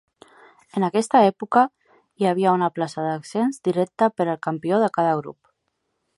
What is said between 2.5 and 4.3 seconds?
una plaça d'ascens directa per